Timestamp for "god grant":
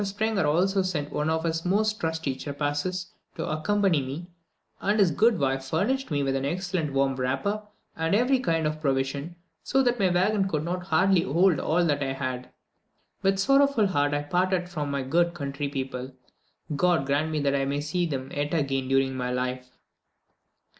16.75-17.31